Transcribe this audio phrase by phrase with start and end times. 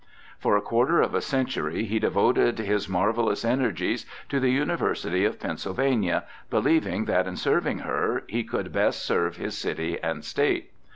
[0.39, 5.39] For a quarter of a century he devoted his marvellous energies to the University of
[5.39, 10.71] Pennsylvania, believing that in serving her he could best serve his city and State.